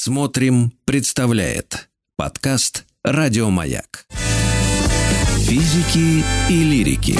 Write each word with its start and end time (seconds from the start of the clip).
Смотрим, 0.00 0.72
представляет 0.84 1.88
подкаст 2.16 2.86
Радиомаяк. 3.02 4.06
Физики 5.40 6.24
и 6.48 6.62
лирики. 6.62 7.18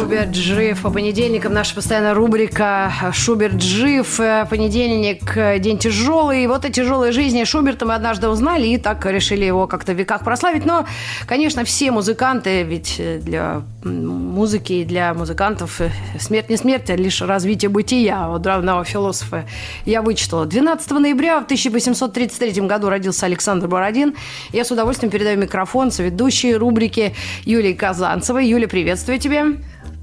Шуберт 0.00 0.34
жив. 0.34 0.80
По 0.80 0.90
понедельникам 0.90 1.52
наша 1.52 1.74
постоянная 1.74 2.14
рубрика 2.14 2.90
«Шуберт 3.12 3.60
жив». 3.60 4.16
Понедельник– 4.48 5.60
день 5.60 5.76
тяжелый. 5.76 6.44
И 6.44 6.46
вот 6.46 6.64
о 6.64 6.70
тяжелой 6.70 7.12
жизни 7.12 7.44
Шуберта 7.44 7.84
мы 7.84 7.94
однажды 7.94 8.30
узнали 8.30 8.66
и 8.66 8.78
так 8.78 9.04
решили 9.04 9.44
его 9.44 9.66
как-то 9.66 9.92
в 9.92 9.96
веках 9.96 10.24
прославить. 10.24 10.64
Но, 10.64 10.86
конечно, 11.26 11.64
все 11.64 11.90
музыканты, 11.90 12.62
ведь 12.62 12.98
для 12.98 13.60
музыки 13.84 14.72
и 14.72 14.84
для 14.86 15.12
музыкантов 15.12 15.82
смерть 16.18 16.48
не 16.48 16.56
смерть, 16.56 16.88
а 16.88 16.96
лишь 16.96 17.20
развитие 17.20 17.68
бытия. 17.68 18.26
Вот 18.28 18.46
равного 18.46 18.84
философа 18.84 19.44
я 19.84 20.00
вычитала. 20.00 20.46
12 20.46 20.90
ноября 20.92 21.40
в 21.40 21.44
1833 21.44 22.62
году 22.62 22.88
родился 22.88 23.26
Александр 23.26 23.68
Бородин. 23.68 24.14
Я 24.50 24.64
с 24.64 24.70
удовольствием 24.70 25.12
передаю 25.12 25.38
микрофон 25.38 25.90
соведущей 25.90 26.54
рубрики 26.54 27.14
Юлии 27.44 27.74
Казанцевой. 27.74 28.46
Юля, 28.48 28.66
приветствую 28.66 29.18
тебя. 29.18 29.48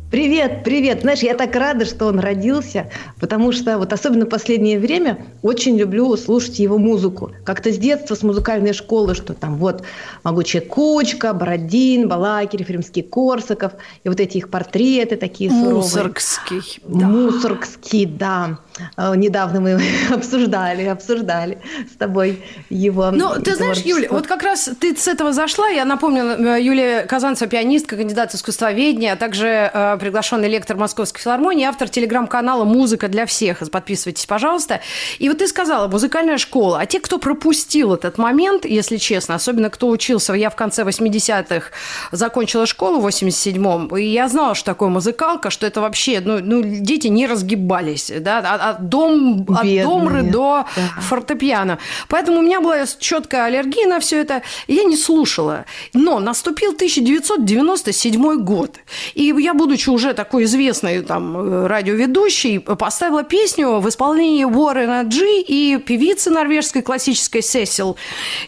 Привет, 0.09 0.63
привет. 0.63 1.01
Знаешь, 1.01 1.19
я 1.19 1.33
так 1.33 1.53
рада, 1.53 1.83
что 1.83 2.05
он 2.05 2.19
родился, 2.19 2.89
потому 3.19 3.51
что 3.51 3.77
вот 3.77 3.91
особенно 3.91 4.25
в 4.25 4.29
последнее 4.29 4.79
время 4.79 5.25
очень 5.41 5.77
люблю 5.77 6.15
слушать 6.15 6.59
его 6.59 6.77
музыку. 6.77 7.33
Как-то 7.43 7.73
с 7.73 7.77
детства, 7.77 8.15
с 8.15 8.23
музыкальной 8.23 8.71
школы, 8.71 9.15
что 9.15 9.33
там 9.33 9.57
вот 9.57 9.83
«Могучая 10.23 10.61
кучка», 10.61 11.33
«Бородин», 11.33 12.07
«Балакирев», 12.07 12.69
«Римский-Корсаков», 12.69 13.73
и 14.05 14.07
вот 14.07 14.21
эти 14.21 14.37
их 14.37 14.49
портреты 14.49 15.17
такие 15.17 15.49
суровые. 15.49 15.75
Мусоргский. 15.75 16.79
Да. 16.85 17.05
Мусоргский, 17.05 18.05
да. 18.05 18.59
Э, 18.95 19.13
недавно 19.15 19.59
мы 19.59 19.81
обсуждали, 20.13 20.85
обсуждали 20.85 21.59
с 21.91 21.97
тобой 21.97 22.43
его 22.69 23.11
Ну, 23.11 23.35
ты 23.41 23.55
знаешь, 23.55 23.79
Юля, 23.79 24.07
вот 24.09 24.27
как 24.27 24.43
раз 24.43 24.69
ты 24.79 24.95
с 24.95 25.07
этого 25.07 25.33
зашла. 25.33 25.67
Я 25.67 25.85
напомню, 25.85 26.23
э, 26.23 26.61
Юлия 26.61 27.03
Казанцева, 27.03 27.49
пианистка, 27.49 27.97
кандидат 27.97 28.33
искусствоведения, 28.33 29.13
а 29.13 29.15
также 29.15 29.71
э, 29.73 29.97
приглашенный 29.99 30.49
лектор 30.49 30.77
Московской 30.77 31.21
филармонии, 31.21 31.65
автор 31.65 31.89
телеграм-канала 31.89 32.63
«Музыка 32.63 33.07
для 33.07 33.25
всех». 33.25 33.57
Подписывайтесь, 33.71 34.25
пожалуйста. 34.25 34.81
И 35.19 35.29
вот 35.29 35.39
ты 35.39 35.47
сказала, 35.47 35.87
музыкальная 35.87 36.37
школа. 36.37 36.79
А 36.79 36.85
те, 36.85 36.99
кто 36.99 37.17
пропустил 37.17 37.93
этот 37.93 38.17
момент, 38.17 38.65
если 38.65 38.97
честно, 38.97 39.35
особенно 39.35 39.69
кто 39.69 39.89
учился, 39.89 40.33
я 40.33 40.49
в 40.49 40.55
конце 40.55 40.83
80-х 40.83 41.71
закончила 42.11 42.65
школу 42.65 42.99
в 42.99 43.07
87-м, 43.07 43.95
и 43.95 44.03
я 44.03 44.27
знала, 44.27 44.55
что 44.55 44.65
такое 44.65 44.89
музыкалка, 44.89 45.49
что 45.49 45.65
это 45.65 45.81
вообще, 45.81 46.21
ну, 46.23 46.39
ну 46.39 46.61
дети 46.63 47.07
не 47.07 47.27
разгибались, 47.27 48.11
да, 48.19 48.41
от, 48.69 48.89
дом, 48.89 49.45
от 49.49 49.83
домры 49.83 50.23
до 50.23 50.65
да. 50.75 51.01
фортепиано. 51.01 51.79
Поэтому 52.09 52.39
у 52.39 52.41
меня 52.41 52.61
была 52.61 52.85
четкая 52.99 53.45
аллергия 53.45 53.87
на 53.87 53.99
все 53.99 54.21
это, 54.21 54.41
и 54.67 54.75
я 54.75 54.83
не 54.83 54.97
слушала. 54.97 55.65
Но 55.93 56.19
наступил 56.19 56.71
1997 56.71 58.43
год, 58.43 58.77
и 59.13 59.33
я, 59.37 59.53
будучи 59.53 59.89
уже 59.89 60.13
такой 60.13 60.43
известной 60.45 61.01
там 61.01 61.65
радиоведущей, 61.65 62.59
поставила 62.59 63.23
песню 63.23 63.79
в 63.79 63.89
исполнении 63.89 64.43
Уоррена 64.43 65.03
Джи 65.03 65.41
и 65.41 65.77
певицы 65.77 66.29
норвежской 66.29 66.81
классической 66.81 67.41
Сесил, 67.41 67.97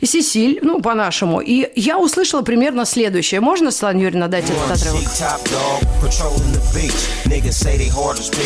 Сесиль, 0.01 0.59
ну, 0.61 0.81
по-нашему. 0.81 1.41
И 1.41 1.69
я 1.75 1.97
услышала 1.99 2.41
примерно 2.41 2.85
следующее. 2.85 3.41
Можно, 3.41 3.71
Светлана 3.71 3.99
Юрьевна, 3.99 4.27
дать 4.27 4.45
этот 4.49 4.71
отрывок? 4.71 5.03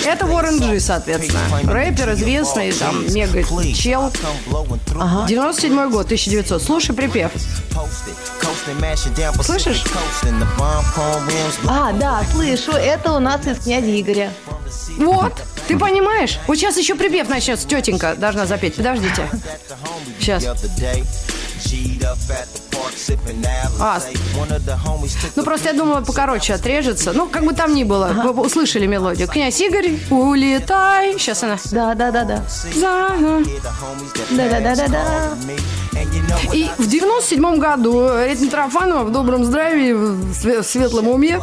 Это 0.06 0.26
Уоррен 0.26 0.60
Джи, 0.60 0.80
соответственно. 0.80 1.40
Рэпер 1.64 2.14
известный, 2.14 2.72
там, 2.74 3.06
мега 3.14 3.44
чел. 3.74 4.12
Ага. 5.00 5.28
97 5.28 5.90
год, 5.90 6.06
1900. 6.06 6.62
Слушай 6.62 6.96
припев. 6.96 7.32
Слышишь? 9.42 9.84
А, 11.68 11.92
да, 11.94 12.24
слышу 12.32 12.72
это 12.72 13.14
у 13.14 13.20
нас 13.20 13.46
из 13.48 13.60
князя 13.60 14.00
Игоря. 14.00 14.32
Вот, 14.98 15.34
ты 15.68 15.78
понимаешь? 15.78 16.40
Вот 16.48 16.58
сейчас 16.58 16.78
еще 16.78 16.96
припев 16.96 17.30
начнется, 17.30 17.68
тетенька 17.68 18.16
должна 18.16 18.46
запеть. 18.46 18.76
Подождите. 18.76 19.30
Сейчас. 20.20 20.44
А, 23.80 24.00
ну 25.36 25.44
просто 25.44 25.70
я 25.70 25.74
думала, 25.74 26.02
покороче 26.02 26.54
отрежется. 26.54 27.14
Ну, 27.14 27.28
как 27.28 27.44
бы 27.46 27.54
там 27.54 27.74
ни 27.74 27.84
было, 27.84 28.08
ага. 28.08 28.32
вы 28.32 28.44
услышали 28.44 28.86
мелодию. 28.88 29.28
Князь 29.28 29.60
Игорь, 29.62 30.00
улетай. 30.10 31.14
Сейчас 31.18 31.44
она. 31.44 31.58
Да, 31.72 31.96
да, 31.96 32.12
да, 32.12 32.24
да. 32.24 32.44
За... 32.74 33.10
Да, 34.32 34.50
да, 34.50 34.60
да, 34.60 34.76
да, 34.76 34.88
да. 34.88 35.38
И 36.54 36.70
в 36.78 36.88
97 36.88 37.58
году 37.58 38.10
Ретин 38.18 38.50
Трофанова 38.50 39.04
в 39.04 39.12
добром 39.12 39.44
здравии, 39.46 39.94
в 39.94 40.64
светлом 40.64 41.08
уме. 41.08 41.40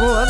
Вот. 0.00 0.28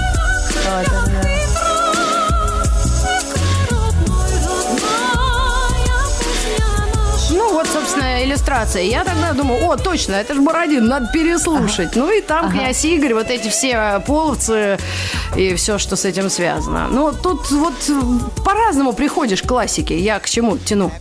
Вот, 7.58 7.66
собственно, 7.66 8.24
иллюстрация. 8.24 8.84
Я 8.84 9.02
тогда 9.02 9.32
думаю, 9.32 9.68
о, 9.68 9.76
точно, 9.76 10.14
это 10.14 10.32
же 10.34 10.40
Бородин, 10.40 10.86
надо 10.86 11.10
переслушать. 11.12 11.88
Ага. 11.90 12.00
Ну, 12.00 12.16
и 12.16 12.20
там 12.20 12.46
ага. 12.46 12.54
князь 12.54 12.84
Игорь, 12.84 13.14
вот 13.14 13.30
эти 13.30 13.48
все 13.48 14.00
половцы 14.06 14.78
и 15.36 15.56
все, 15.56 15.78
что 15.78 15.96
с 15.96 16.04
этим 16.04 16.30
связано. 16.30 16.86
Ну, 16.88 17.12
тут 17.12 17.50
вот 17.50 17.74
по-разному 18.44 18.92
приходишь 18.92 19.42
к 19.42 19.48
классике. 19.48 19.98
Я 19.98 20.20
к 20.20 20.30
чему 20.30 20.56
тяну? 20.56 20.92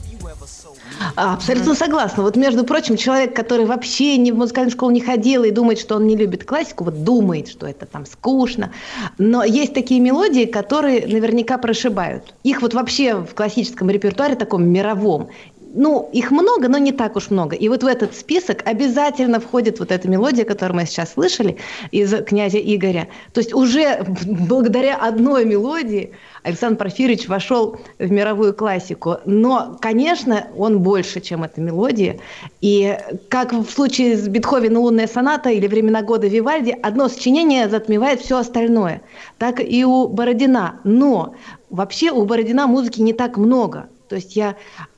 Абсолютно 1.16 1.76
согласна. 1.76 2.24
Вот, 2.24 2.36
между 2.36 2.64
прочим, 2.64 2.98
человек, 2.98 3.36
который 3.36 3.68
вообще 3.68 4.18
ни 4.18 4.32
в 4.32 4.36
музыкальную 4.36 4.72
школу 4.72 4.92
не 4.92 5.00
ходил 5.00 5.44
и 5.44 5.52
думает, 5.52 5.80
что 5.80 5.96
он 5.96 6.08
не 6.08 6.16
любит 6.16 6.44
классику, 6.44 6.86
вот 6.86 7.04
думает, 7.04 7.50
что 7.50 7.68
это 7.68 7.86
там 7.86 8.08
скучно. 8.08 8.72
Но 9.20 9.44
есть 9.44 9.76
такие 9.76 10.00
мелодии, 10.00 10.46
которые 10.46 11.06
наверняка 11.06 11.60
прошибают. 11.60 12.34
Их 12.44 12.64
вот 12.64 12.74
вообще 12.74 13.16
в 13.16 13.36
классическом 13.36 13.92
репертуаре 13.92 14.36
таком 14.36 14.68
мировом 14.68 15.30
ну, 15.78 16.10
их 16.12 16.32
много, 16.32 16.68
но 16.68 16.80
не 16.80 16.92
так 16.92 17.16
уж 17.16 17.30
много. 17.30 17.56
И 17.56 17.70
вот 17.70 17.84
в 17.84 17.86
этот 17.86 18.16
список 18.16 18.64
обязательно 18.66 19.40
входит 19.40 19.80
вот 19.80 19.92
эта 19.92 20.10
мелодия, 20.10 20.44
которую 20.44 20.78
мы 20.78 20.86
сейчас 20.88 21.14
слышали 21.14 21.58
из 21.92 22.12
«Князя 22.26 22.58
Игоря». 22.58 23.08
То 23.32 23.42
есть 23.42 23.54
уже 23.54 24.04
благодаря 24.26 24.96
одной 24.96 25.46
мелодии 25.46 26.14
Александр 26.42 26.80
Порфирьевич 26.80 27.28
вошел 27.28 27.78
в 28.00 28.12
мировую 28.12 28.56
классику. 28.56 29.18
Но, 29.26 29.78
конечно, 29.80 30.48
он 30.58 30.80
больше, 30.80 31.22
чем 31.22 31.44
эта 31.44 31.62
мелодия. 31.62 32.18
И 32.60 32.98
как 33.30 33.54
в 33.54 33.70
случае 33.70 34.18
с 34.18 34.28
Бетховеном 34.28 34.82
«Лунная 34.82 35.08
соната» 35.08 35.52
или 35.52 35.68
«Времена 35.68 36.02
года» 36.02 36.26
Вивальди, 36.26 36.76
одно 36.82 37.08
сочинение 37.08 37.70
затмевает 37.70 38.22
все 38.22 38.38
остальное. 38.40 39.02
Так 39.38 39.60
и 39.60 39.86
у 39.86 40.08
Бородина. 40.08 40.80
Но 40.84 41.36
вообще 41.70 42.12
у 42.12 42.26
Бородина 42.26 42.66
музыки 42.66 43.00
не 43.00 43.14
так 43.14 43.38
много. 43.38 43.90
То 44.08 44.16
есть 44.16 44.36
я 44.36 44.56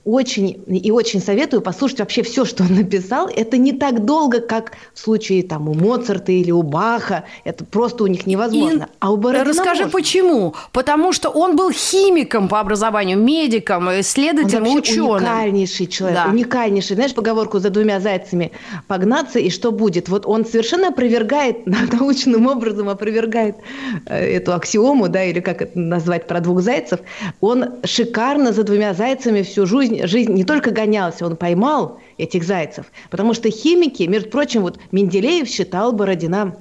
очень 0.09 0.63
и 0.67 0.91
очень 0.91 1.21
советую 1.21 1.61
послушать 1.61 1.99
вообще 1.99 2.23
все, 2.23 2.45
что 2.45 2.63
он 2.63 2.75
написал. 2.75 3.27
Это 3.27 3.57
не 3.57 3.73
так 3.73 4.05
долго, 4.05 4.39
как 4.39 4.73
в 4.93 4.99
случае 4.99 5.43
там 5.43 5.69
у 5.69 5.73
Моцарта 5.73 6.31
или 6.31 6.51
у 6.51 6.63
Баха. 6.63 7.25
Это 7.43 7.63
просто 7.63 8.03
у 8.03 8.07
них 8.07 8.25
невозможно. 8.25 8.83
И 8.83 8.95
а 8.99 9.11
у 9.11 9.17
Бородина 9.17 9.49
Расскажи, 9.49 9.83
можно. 9.83 9.91
почему? 9.91 10.55
Потому 10.71 11.13
что 11.13 11.29
он 11.29 11.55
был 11.55 11.71
химиком 11.71 12.47
по 12.47 12.59
образованию, 12.59 13.17
медиком, 13.17 13.89
исследователем, 13.99 14.67
он 14.67 14.77
ученым. 14.77 15.09
уникальнейший 15.11 15.87
человек, 15.87 16.19
да. 16.25 16.31
уникальнейший. 16.31 16.95
Знаешь 16.95 17.13
поговорку 17.13 17.59
«за 17.59 17.69
двумя 17.69 17.99
зайцами 17.99 18.51
погнаться, 18.87 19.39
и 19.39 19.49
что 19.49 19.71
будет?» 19.71 20.09
Вот 20.09 20.25
он 20.25 20.45
совершенно 20.45 20.87
опровергает, 20.87 21.65
научным 21.93 22.47
образом 22.47 22.89
опровергает 22.89 23.57
э, 24.05 24.37
эту 24.37 24.53
аксиому, 24.53 25.07
да, 25.07 25.23
или 25.23 25.39
как 25.39 25.61
это 25.61 25.77
назвать, 25.77 26.27
про 26.27 26.39
двух 26.39 26.61
зайцев. 26.61 26.99
Он 27.41 27.75
шикарно 27.83 28.53
за 28.53 28.63
двумя 28.63 28.93
зайцами 28.93 29.43
всю 29.43 29.65
жизнь 29.65 29.98
жизнь 30.03 30.33
не 30.33 30.43
только 30.43 30.71
гонялся, 30.71 31.25
он 31.25 31.35
поймал 31.35 31.99
этих 32.17 32.43
зайцев. 32.43 32.91
Потому 33.09 33.33
что 33.33 33.49
химики, 33.49 34.03
между 34.03 34.29
прочим, 34.29 34.61
вот 34.61 34.79
Менделеев 34.91 35.47
считал 35.47 35.91
Бородина 35.93 36.55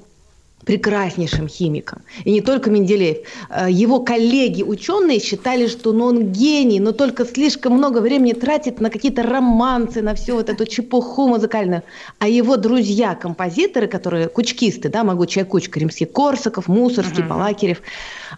прекраснейшим 0.65 1.49
химиком. 1.49 2.03
И 2.25 2.31
не 2.31 2.41
только 2.41 2.71
Менделеев. 2.71 3.19
Э, 3.49 3.69
его 3.71 4.01
коллеги-ученые 4.01 5.21
считали, 5.21 5.67
что 5.67 5.93
ну, 5.93 6.05
он 6.05 6.33
гений, 6.33 6.81
но 6.81 6.93
только 6.93 7.25
слишком 7.25 7.75
много 7.75 7.99
времени 7.99 8.33
тратит 8.33 8.81
на 8.81 8.91
какие-то 8.91 9.23
романсы, 9.23 10.03
на 10.03 10.15
всю 10.15 10.35
вот 10.35 10.51
эту 10.51 10.67
чепуху 10.67 11.29
музыкальную. 11.29 11.83
А 12.19 12.29
его 12.29 12.57
друзья-композиторы, 12.57 13.87
которые 13.87 14.29
кучкисты, 14.29 14.89
да, 14.89 15.05
могучая 15.05 15.45
кучка, 15.45 15.81
Римский 15.81 16.07
Корсаков, 16.07 16.69
Мусорский, 16.69 17.23
uh-huh. 17.23 17.29
Балакирев, 17.29 17.81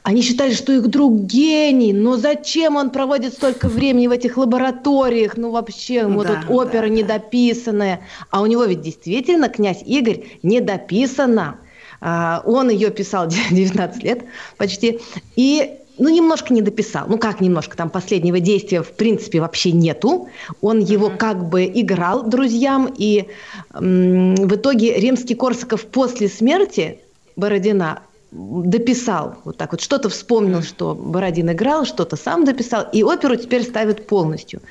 они 0.02 0.22
считали, 0.22 0.54
что 0.54 0.72
их 0.72 0.86
друг 0.88 1.20
гений, 1.22 1.92
но 1.92 2.16
зачем 2.16 2.76
он 2.76 2.90
проводит 2.90 3.32
столько 3.32 3.68
времени 3.68 4.06
в 4.06 4.12
этих 4.12 4.36
лабораториях? 4.36 5.36
Ну 5.36 5.50
вообще, 5.50 6.06
вот 6.06 6.26
да, 6.26 6.42
тут 6.42 6.50
опера 6.50 6.82
да, 6.82 6.88
недописанная. 6.88 8.00
А 8.30 8.40
у 8.42 8.46
него 8.46 8.64
ведь 8.64 8.82
действительно 8.82 9.48
князь 9.48 9.82
Игорь 9.84 10.24
недописана. 10.42 11.58
А, 12.00 12.42
он 12.44 12.70
ее 12.70 12.90
писал 12.90 13.26
19 13.50 14.02
лет 14.02 14.24
почти. 14.56 15.00
И 15.36 15.76
ну, 15.98 16.08
немножко 16.08 16.54
не 16.54 16.62
дописал. 16.62 17.04
Ну, 17.08 17.18
как 17.18 17.40
немножко, 17.40 17.76
там 17.76 17.90
последнего 17.90 18.40
действия 18.40 18.82
в 18.82 18.92
принципе 18.92 19.40
вообще 19.40 19.72
нету. 19.72 20.28
Он 20.62 20.78
его 20.80 21.08
mm-hmm. 21.08 21.16
как 21.18 21.48
бы 21.48 21.66
играл 21.66 22.22
друзьям, 22.22 22.92
и 22.96 23.26
м- 23.74 24.34
в 24.34 24.56
итоге 24.56 24.98
Римский-Корсаков 24.98 25.84
после 25.86 26.28
смерти 26.28 27.00
Бородина 27.36 28.00
дописал, 28.32 29.36
вот 29.44 29.58
так 29.58 29.72
вот, 29.72 29.80
что-то 29.80 30.08
вспомнил, 30.08 30.62
что 30.62 30.94
Бородин 30.94 31.50
играл, 31.50 31.84
что-то 31.84 32.16
сам 32.16 32.44
дописал, 32.44 32.86
и 32.92 33.02
оперу 33.02 33.36
теперь 33.36 33.62
ставят 33.64 34.06
полностью. 34.06 34.62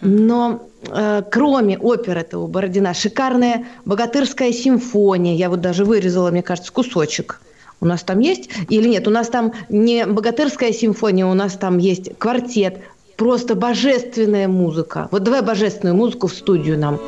Но 0.00 0.67
кроме 0.82 1.78
оперы 1.78 2.20
этого 2.20 2.46
Бородина, 2.46 2.94
шикарная 2.94 3.66
богатырская 3.84 4.52
симфония. 4.52 5.34
Я 5.34 5.50
вот 5.50 5.60
даже 5.60 5.84
вырезала, 5.84 6.30
мне 6.30 6.42
кажется, 6.42 6.72
кусочек. 6.72 7.40
У 7.80 7.86
нас 7.86 8.02
там 8.02 8.20
есть 8.20 8.50
или 8.68 8.88
нет? 8.88 9.06
У 9.06 9.10
нас 9.10 9.28
там 9.28 9.52
не 9.68 10.06
богатырская 10.06 10.72
симфония, 10.72 11.26
у 11.26 11.34
нас 11.34 11.54
там 11.54 11.78
есть 11.78 12.16
квартет. 12.18 12.80
Просто 13.16 13.54
божественная 13.56 14.46
музыка. 14.46 15.08
Вот 15.10 15.24
давай 15.24 15.42
божественную 15.42 15.96
музыку 15.96 16.28
в 16.28 16.34
студию 16.34 16.78
нам. 16.78 17.00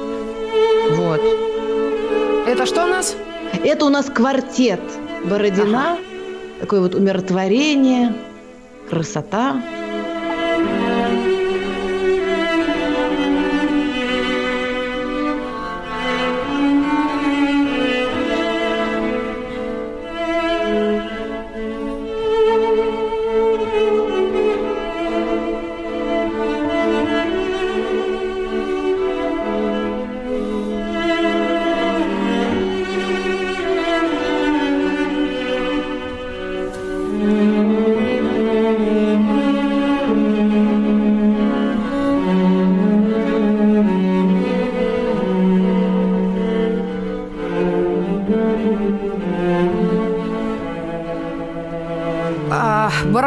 Вот. 0.93 1.20
Это 2.46 2.67
что 2.67 2.84
у 2.84 2.88
нас? 2.88 3.17
Это 3.64 3.84
у 3.84 3.88
нас 3.88 4.06
квартет 4.06 4.81
Бородина. 5.25 5.93
Ага. 5.93 5.99
Такое 6.61 6.81
вот 6.81 6.94
умиротворение, 6.94 8.12
красота. 8.88 9.62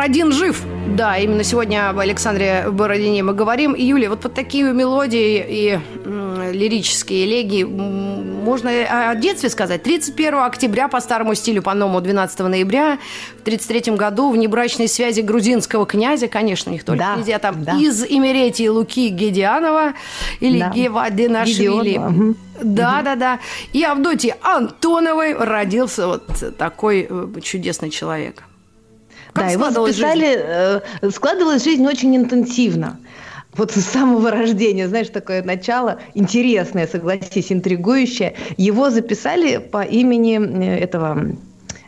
Бородин 0.03 0.33
жив. 0.33 0.61
Да, 0.97 1.17
именно 1.17 1.45
сегодня 1.45 1.89
об 1.89 1.97
Александре 1.97 2.65
Бородине 2.69 3.23
мы 3.23 3.33
говорим. 3.33 3.71
И, 3.71 3.85
Юлия, 3.85 4.09
вот 4.09 4.19
под 4.19 4.33
такие 4.33 4.65
мелодии 4.73 5.45
и 5.47 5.79
лирические 6.51 7.23
элегии 7.23 7.63
можно 7.63 8.69
о 9.09 9.15
детстве 9.15 9.49
сказать. 9.49 9.81
31 9.81 10.39
октября 10.39 10.89
по 10.89 10.99
старому 10.99 11.35
стилю, 11.35 11.61
по 11.61 11.73
новому 11.73 12.01
12 12.01 12.37
ноября 12.39 12.99
в 13.39 13.43
33 13.43 13.95
году 13.95 14.29
в 14.29 14.35
небрачной 14.35 14.89
связи 14.89 15.21
грузинского 15.21 15.85
князя, 15.85 16.27
конечно, 16.27 16.69
не 16.69 16.79
только 16.79 16.99
да, 16.99 17.15
князья, 17.15 17.39
там 17.39 17.63
да. 17.63 17.77
из 17.77 18.03
Имеретии 18.03 18.67
Луки 18.67 19.07
Гедианова 19.07 19.93
или 20.41 20.59
да. 20.59 20.69
Гевадинашвили. 20.69 21.95
Да, 21.95 22.07
угу. 22.07 22.35
да, 22.61 23.15
да. 23.15 23.39
И 23.71 23.81
Авдотьи 23.81 24.35
Антоновой 24.41 25.33
родился 25.33 26.07
вот 26.07 26.25
такой 26.57 27.07
э, 27.09 27.27
чудесный 27.41 27.89
человек. 27.89 28.43
Как 29.33 29.45
да, 29.45 29.51
его 29.51 29.71
записали, 29.71 30.25
жизнь? 30.25 30.41
Э, 30.45 31.09
складывалась 31.11 31.63
жизнь 31.63 31.85
очень 31.85 32.15
интенсивно. 32.15 32.99
Вот 33.55 33.71
с 33.71 33.81
самого 33.81 34.31
рождения, 34.31 34.87
знаешь, 34.87 35.09
такое 35.09 35.43
начало 35.43 35.99
интересное, 36.13 36.87
согласись, 36.87 37.51
интригующее. 37.51 38.35
Его 38.57 38.89
записали 38.89 39.57
по 39.57 39.83
имени 39.83 40.39
э, 40.39 40.79
этого 40.79 41.35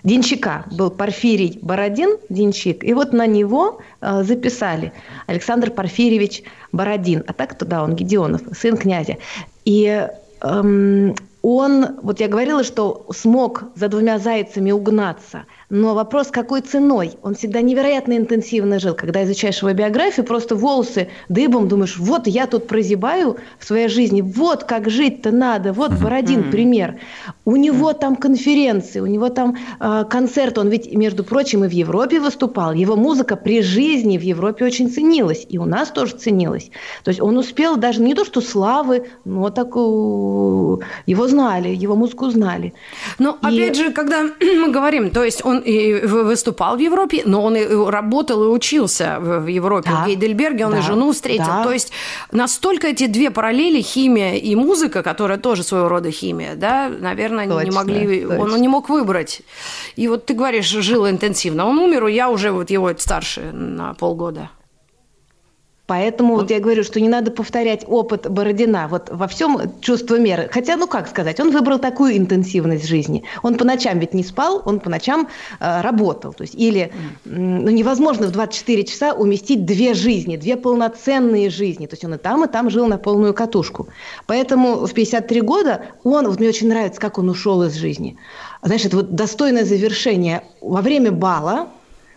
Денщика. 0.03 0.65
Был 0.71 0.92
Порфирий 0.92 1.59
Бородин, 1.62 2.18
Денщик. 2.30 2.83
И 2.83 2.94
вот 2.94 3.13
на 3.13 3.27
него 3.27 3.80
э, 4.01 4.24
записали 4.24 4.92
Александр 5.27 5.71
Порфирьевич 5.71 6.44
Бородин. 6.71 7.24
А 7.27 7.33
так 7.33 7.57
туда 7.57 7.83
он 7.83 7.95
Гедеонов, 7.95 8.42
сын 8.56 8.77
князя. 8.77 9.18
И 9.65 10.07
эм, 10.42 11.15
он, 11.42 12.00
вот 12.01 12.19
я 12.19 12.27
говорила, 12.27 12.63
что 12.63 13.07
смог 13.15 13.65
за 13.75 13.88
двумя 13.88 14.18
зайцами 14.18 14.71
угнаться– 14.71 15.45
но 15.70 15.96
вопрос, 15.96 16.28
какой 16.28 16.62
ценой? 16.62 17.14
Он 17.24 17.34
всегда 17.36 17.62
невероятно 17.62 18.16
интенсивно 18.18 18.80
жил. 18.80 18.94
Когда 18.94 19.24
изучаешь 19.24 19.62
его 19.62 19.74
биографию, 19.74 20.26
просто 20.26 20.56
волосы 20.56 21.10
дыбом, 21.30 21.68
думаешь, 21.68 21.98
вот 21.98 22.28
я 22.28 22.46
тут 22.46 22.68
прозябаю 22.68 23.38
в 23.58 23.66
своей 23.66 23.88
жизни, 23.88 24.22
вот 24.22 24.64
как 24.64 24.90
жить-то 24.90 25.32
надо, 25.32 25.74
вот 25.74 25.92
Бородин 25.94 26.52
пример. 26.52 27.00
У 27.46 27.56
него 27.56 27.94
там 27.94 28.16
конференции, 28.16 29.00
у 29.00 29.08
него 29.08 29.30
там 29.30 29.58
э, 29.80 30.06
концерт, 30.10 30.58
он 30.58 30.70
ведь, 30.70 30.94
между 30.94 31.24
прочим, 31.24 31.64
и 31.66 31.68
в 31.68 31.72
Европе 31.72 32.20
выступал. 32.20 32.74
Его 32.74 32.96
музыка 32.96 33.36
при 33.36 33.62
жизни 33.62 34.18
в 34.18 34.22
Европе 34.22 34.66
очень 34.66 34.90
ценилась, 34.90 35.46
и 35.50 35.58
у 35.58 35.66
нас 35.66 35.90
тоже 35.90 36.16
ценилась. 36.16 36.70
То 37.04 37.10
есть 37.10 37.22
он 37.22 37.38
успел 37.38 37.78
даже 37.78 38.02
не 38.02 38.14
то, 38.14 38.24
что 38.26 38.42
славы, 38.42 39.08
но 39.26 39.50
так 39.50 39.76
его 39.76 41.28
знали, 41.28 41.70
его 41.70 41.96
музыку 41.96 42.30
знали. 42.30 42.74
Но 43.20 43.38
и... 43.42 43.46
опять 43.46 43.78
же, 43.78 43.92
когда 43.92 44.24
мы 44.42 44.72
говорим, 44.72 45.10
то 45.10 45.24
есть 45.24 45.44
он 45.44 45.55
он 45.56 45.62
и 45.62 46.06
выступал 46.06 46.75
в 46.75 46.80
Европе, 46.80 47.22
но 47.25 47.44
он 47.44 47.56
и 47.56 47.66
работал 47.66 48.44
и 48.44 48.48
учился 48.48 49.18
в 49.19 49.48
Европе. 49.48 49.90
Да. 49.90 50.04
В 50.04 50.07
Гейдельберге 50.07 50.66
он 50.66 50.72
да. 50.72 50.80
и 50.80 50.81
жену 50.81 51.12
встретил. 51.12 51.46
Да. 51.46 51.63
То 51.63 51.72
есть 51.72 51.92
настолько 52.31 52.88
эти 52.88 53.07
две 53.07 53.31
параллели, 53.31 53.81
химия 53.81 54.36
и 54.36 54.56
музыка, 54.56 55.04
которая 55.04 55.38
тоже 55.38 55.63
своего 55.63 55.90
рода 55.90 56.12
химия, 56.12 56.56
да, 56.56 56.90
наверное, 56.90 57.48
точно, 57.48 57.69
не 57.69 57.75
могли, 57.75 58.22
точно. 58.22 58.42
он 58.42 58.62
не 58.62 58.68
мог 58.68 58.90
выбрать. 58.90 59.42
И 59.96 60.07
вот 60.07 60.25
ты 60.25 60.34
говоришь, 60.34 60.68
жил 60.68 61.07
интенсивно. 61.10 61.66
Он 61.66 61.78
умер, 61.80 62.07
я 62.07 62.30
уже 62.30 62.52
вот 62.52 62.69
его 62.69 62.92
старше 62.98 63.52
на 63.52 63.94
полгода. 63.94 64.50
Поэтому 65.88 66.36
вот 66.36 66.50
я 66.50 66.60
говорю, 66.60 66.84
что 66.84 67.00
не 67.00 67.10
надо 67.10 67.30
повторять 67.30 67.86
опыт 67.88 68.30
Бородина 68.30 68.88
вот 68.90 69.10
во 69.12 69.28
всем 69.28 69.60
чувство 69.82 70.18
меры. 70.18 70.50
Хотя, 70.52 70.78
ну 70.78 70.88
как 70.88 71.08
сказать, 71.08 71.40
он 71.40 71.52
выбрал 71.52 71.78
такую 71.78 72.18
интенсивность 72.18 72.88
жизни. 72.88 73.24
Он 73.44 73.56
по 73.56 73.66
ночам 73.66 74.00
ведь 74.00 74.14
не 74.16 74.24
спал, 74.24 74.64
он 74.66 74.80
по 74.80 74.90
ночам 74.90 75.28
э, 75.59 75.81
работал. 75.81 76.33
То 76.33 76.42
есть, 76.42 76.56
или 76.56 76.92
ну, 77.24 77.69
невозможно 77.69 78.28
в 78.28 78.31
24 78.31 78.83
часа 78.86 79.14
уместить 79.14 79.66
две 79.66 79.94
жизни, 79.94 80.38
две 80.38 80.57
полноценные 80.57 81.52
жизни. 81.52 81.86
То 81.86 81.94
есть 81.94 82.04
он 82.04 82.16
и 82.16 82.18
там, 82.18 82.44
и 82.44 82.48
там 82.48 82.71
жил 82.71 82.88
на 82.88 82.98
полную 82.98 83.36
катушку. 83.36 83.88
Поэтому 84.26 84.88
в 84.88 84.94
53 84.94 85.42
года 85.42 85.86
он, 86.04 86.28
вот 86.28 86.40
мне 86.40 86.50
очень 86.50 86.68
нравится, 86.68 87.00
как 87.00 87.19
он 87.19 87.30
ушел 87.30 87.62
из 87.62 87.76
жизни. 87.76 88.18
Знаешь, 88.64 88.86
это 88.86 88.98
вот 88.98 89.14
достойное 89.14 89.66
завершение. 89.66 90.44
Во 90.62 90.81
время 90.81 91.12
бала 91.12 91.68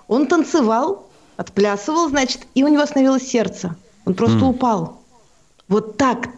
он 0.07 0.27
танцевал 0.27 1.08
отплясывал, 1.39 2.09
значит, 2.11 2.47
и 2.55 2.65
у 2.65 2.69
него 2.69 2.83
остановилось 2.83 3.27
сердце. 3.27 3.77
Он 4.05 4.15
просто 4.15 4.39
mm. 4.39 4.49
упал. 4.49 5.01
Вот 5.69 5.97
так 5.97 6.29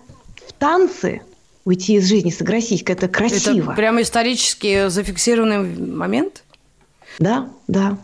в 0.47 0.53
танце 0.53 1.23
уйти 1.65 1.95
из 1.95 2.07
жизни, 2.07 2.31
согласись, 2.31 2.83
это 2.87 3.09
красиво. 3.09 3.73
Это 3.73 3.77
прямо 3.77 4.03
исторически 4.03 4.89
зафиксированный 4.89 5.77
момент? 5.97 6.45
Да, 7.19 7.49
да. 7.67 7.97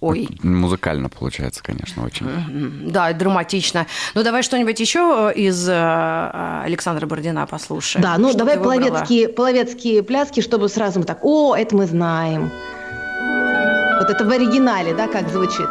Ой. 0.00 0.28
Музыкально 0.42 1.08
получается, 1.08 1.62
конечно, 1.62 2.04
очень. 2.04 2.90
Да, 2.90 3.12
драматично. 3.12 3.86
Ну, 4.14 4.24
давай 4.24 4.42
что-нибудь 4.42 4.80
еще 4.80 5.32
из 5.34 5.68
э, 5.68 6.60
Александра 6.64 7.06
Бородина 7.06 7.46
послушаем. 7.46 8.02
Да, 8.02 8.18
ну, 8.18 8.30
что 8.30 8.38
давай 8.38 8.58
половецкие, 8.58 9.28
половецкие 9.28 10.02
пляски, 10.02 10.40
чтобы 10.40 10.68
сразу 10.68 10.98
мы 10.98 11.04
так, 11.04 11.20
о, 11.22 11.54
это 11.54 11.76
мы 11.76 11.86
знаем. 11.86 12.50
Вот 14.02 14.10
это 14.10 14.24
в 14.24 14.30
оригинале, 14.32 14.94
да, 14.94 15.06
как 15.06 15.28
звучит? 15.28 15.68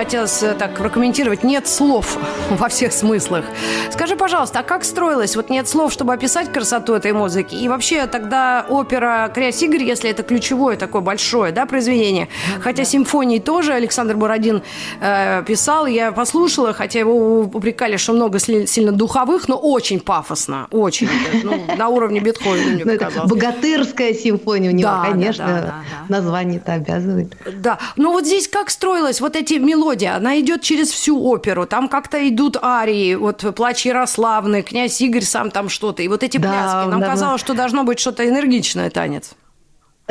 Хотелось 0.00 0.42
э, 0.42 0.54
так 0.54 0.78
прокомментировать. 0.78 1.44
Нет 1.44 1.68
слов 1.68 2.16
во 2.50 2.68
всех 2.70 2.92
смыслах. 2.92 3.44
Скажи, 3.90 4.16
пожалуйста, 4.16 4.60
а 4.60 4.62
как 4.62 4.84
строилось? 4.84 5.36
Вот 5.36 5.50
нет 5.50 5.68
слов, 5.68 5.92
чтобы 5.92 6.14
описать 6.14 6.50
красоту 6.50 6.94
этой 6.94 7.12
музыки. 7.12 7.54
И 7.54 7.68
вообще 7.68 8.06
тогда 8.06 8.64
опера 8.70 9.30
«Крясь 9.34 9.62
Игорь», 9.62 9.82
если 9.82 10.08
это 10.08 10.22
ключевое 10.22 10.76
такое 10.76 11.02
большое 11.02 11.52
да, 11.52 11.66
произведение. 11.66 12.28
Хотя 12.62 12.84
симфонии 12.84 13.40
тоже 13.40 13.74
Александр 13.74 14.16
Бородин 14.16 14.62
э, 15.02 15.42
писал. 15.46 15.84
Я 15.84 16.12
послушала, 16.12 16.72
хотя 16.72 17.00
его 17.00 17.40
упрекали, 17.40 17.98
что 17.98 18.14
много 18.14 18.38
сильно 18.38 18.92
духовых, 18.92 19.48
но 19.48 19.58
очень 19.58 20.00
пафосно. 20.00 20.66
Очень. 20.70 21.10
Ну, 21.42 21.60
на 21.76 21.88
уровне 21.88 22.20
Бетховена, 22.20 22.70
мне 22.72 22.84
ну, 22.86 22.92
показалось. 22.92 23.30
Богатырская 23.30 24.14
симфония 24.14 24.70
у 24.70 24.74
него, 24.74 24.88
Да, 24.88 25.10
конечно, 25.10 25.46
да, 25.46 25.60
да, 25.60 25.66
да. 25.66 25.84
название-то 26.08 26.72
обязывает. 26.72 27.36
Да, 27.60 27.78
но 27.96 28.12
вот 28.12 28.24
здесь 28.24 28.48
как 28.48 28.70
строилась 28.70 29.20
вот 29.20 29.36
эти 29.36 29.54
мелодии? 29.54 29.89
Она 29.90 30.38
идет 30.40 30.62
через 30.62 30.90
всю 30.90 31.22
оперу, 31.24 31.66
там 31.66 31.88
как-то 31.88 32.28
идут 32.28 32.56
арии, 32.62 33.14
вот 33.14 33.44
«Плач 33.54 33.86
Ярославны», 33.86 34.62
«Князь 34.62 35.00
Игорь» 35.00 35.22
сам 35.22 35.50
там 35.50 35.68
что-то, 35.68 36.02
и 36.02 36.08
вот 36.08 36.22
эти 36.22 36.38
Да, 36.38 36.48
пляски. 36.48 36.90
Нам 36.90 37.00
да, 37.00 37.06
казалось, 37.06 37.40
что 37.40 37.54
должно 37.54 37.84
быть 37.84 37.98
что-то 37.98 38.28
энергичное 38.28 38.90
танец. 38.90 39.32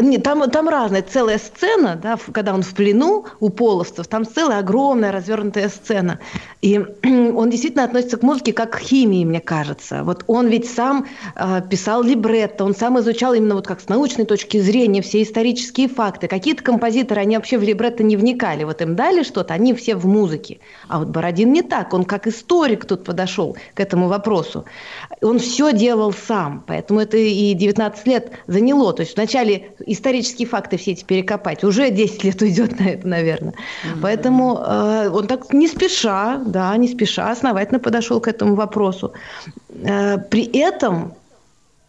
Нет, 0.01 0.23
там, 0.23 0.49
там 0.49 0.69
разная 0.69 1.01
целая 1.01 1.37
сцена, 1.37 1.99
да, 2.01 2.17
когда 2.31 2.53
он 2.53 2.61
в 2.61 2.73
плену 2.73 3.25
у 3.39 3.49
половцев, 3.49 4.07
там 4.07 4.25
целая 4.25 4.59
огромная 4.59 5.11
развернутая 5.11 5.69
сцена. 5.69 6.19
И 6.61 6.77
он 7.03 7.49
действительно 7.49 7.83
относится 7.83 8.17
к 8.17 8.23
музыке 8.23 8.53
как 8.53 8.71
к 8.71 8.79
химии, 8.79 9.25
мне 9.25 9.39
кажется. 9.39 10.03
Вот 10.03 10.23
он 10.27 10.47
ведь 10.47 10.69
сам 10.69 11.07
э, 11.35 11.61
писал 11.69 12.03
либретто, 12.03 12.65
он 12.65 12.75
сам 12.75 12.99
изучал 12.99 13.33
именно 13.33 13.55
вот 13.55 13.67
как 13.67 13.81
с 13.81 13.89
научной 13.89 14.25
точки 14.25 14.59
зрения 14.59 15.01
все 15.01 15.23
исторические 15.23 15.87
факты. 15.87 16.27
Какие-то 16.27 16.63
композиторы, 16.63 17.21
они 17.21 17.35
вообще 17.35 17.57
в 17.57 17.63
либретто 17.63 18.03
не 18.03 18.17
вникали. 18.17 18.63
Вот 18.63 18.81
им 18.81 18.95
дали 18.95 19.23
что-то, 19.23 19.53
они 19.53 19.73
все 19.73 19.95
в 19.95 20.05
музыке. 20.05 20.59
А 20.87 20.99
вот 20.99 21.09
Бородин 21.09 21.51
не 21.51 21.61
так, 21.61 21.93
он 21.93 22.05
как 22.05 22.27
историк 22.27 22.85
тут 22.85 23.03
подошел 23.03 23.57
к 23.73 23.79
этому 23.79 24.07
вопросу. 24.07 24.65
Он 25.21 25.39
все 25.39 25.73
делал 25.73 26.13
сам, 26.13 26.63
поэтому 26.67 26.99
это 26.99 27.17
и 27.17 27.53
19 27.53 28.07
лет 28.07 28.31
заняло. 28.47 28.93
То 28.93 29.01
есть 29.01 29.15
вначале 29.15 29.71
исторические 29.91 30.47
факты 30.47 30.77
все 30.77 30.91
эти 30.91 31.03
перекопать, 31.03 31.63
уже 31.63 31.89
10 31.89 32.23
лет 32.23 32.41
уйдет 32.41 32.79
на 32.79 32.89
это, 32.89 33.07
наверное. 33.07 33.53
Поэтому 34.01 34.57
э, 34.57 35.09
он 35.09 35.27
так 35.27 35.53
не 35.53 35.67
спеша, 35.67 36.37
да, 36.45 36.75
не 36.77 36.87
спеша, 36.87 37.31
основательно 37.31 37.79
подошел 37.79 38.19
к 38.19 38.27
этому 38.27 38.55
вопросу. 38.55 39.13
Э, 39.69 40.17
при 40.17 40.43
этом 40.43 41.13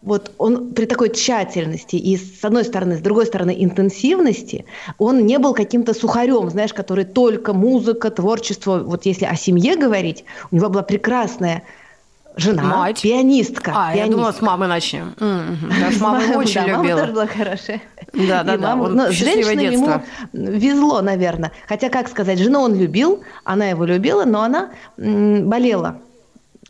вот 0.01 0.31
он 0.39 0.73
при 0.73 0.85
такой 0.85 1.09
тщательности 1.09 1.95
и 1.95 2.17
с 2.17 2.43
одной 2.43 2.65
стороны, 2.65 2.97
с 2.97 3.01
другой 3.01 3.25
стороны 3.27 3.55
интенсивности, 3.57 4.65
он 4.97 5.25
не 5.25 5.37
был 5.37 5.53
каким-то 5.53 5.93
сухарем, 5.93 6.49
знаешь, 6.49 6.73
который 6.73 7.05
только 7.05 7.53
музыка, 7.53 8.09
творчество. 8.09 8.79
Вот 8.79 9.05
если 9.05 9.25
о 9.25 9.35
семье 9.35 9.75
говорить, 9.75 10.25
у 10.51 10.55
него 10.55 10.69
была 10.69 10.83
прекрасная 10.83 11.63
жена, 12.37 12.63
Мать. 12.63 13.01
пианистка. 13.01 13.71
А, 13.75 13.89
я 13.89 13.93
пианистка. 13.95 14.11
думала, 14.17 14.31
с 14.31 14.41
мамы 14.41 14.67
начнем. 14.67 15.13
Я 15.19 15.91
с 15.91 15.99
мамой 15.99 16.35
очень 16.35 16.61
да, 16.61 16.67
Мама 16.67 16.83
любила. 16.83 16.99
тоже 17.01 17.11
была 17.13 17.27
хорошая. 17.27 17.81
Да, 18.13 18.43
да, 18.43 18.55
И 18.55 18.57
да, 18.57 18.75
мама- 18.75 18.83
он 18.83 18.95
ну, 18.95 19.11
счастливое 19.11 19.55
детство. 19.55 20.03
ему 20.33 20.51
везло, 20.51 21.01
наверное. 21.01 21.51
Хотя, 21.67 21.89
как 21.89 22.09
сказать, 22.09 22.39
жену 22.39 22.61
он 22.61 22.75
любил, 22.75 23.21
она 23.43 23.67
его 23.67 23.85
любила, 23.85 24.25
но 24.25 24.41
она 24.41 24.69
м, 24.97 25.47
болела 25.49 25.97